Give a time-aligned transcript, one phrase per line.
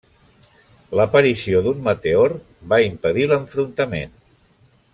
[0.99, 2.33] L'aparició d'un meteor
[2.73, 4.17] va impedir l'enfrontament.